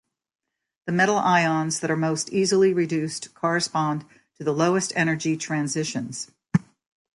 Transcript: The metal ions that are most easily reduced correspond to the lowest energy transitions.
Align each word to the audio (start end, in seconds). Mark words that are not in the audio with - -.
The 0.87 0.91
metal 0.93 1.19
ions 1.19 1.79
that 1.81 1.91
are 1.91 1.95
most 1.95 2.31
easily 2.31 2.73
reduced 2.73 3.35
correspond 3.35 4.03
to 4.39 4.43
the 4.43 4.51
lowest 4.51 4.91
energy 4.95 5.37
transitions. 5.37 6.31